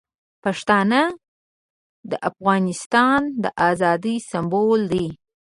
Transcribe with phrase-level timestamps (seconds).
[0.43, 1.01] پښتانه
[2.09, 5.07] د افغانستان د ازادۍ سمبول دي.